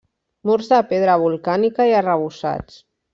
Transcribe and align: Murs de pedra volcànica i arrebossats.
Murs 0.49 0.69
de 0.71 0.79
pedra 0.93 1.17
volcànica 1.23 1.87
i 1.91 1.93
arrebossats. 1.99 2.81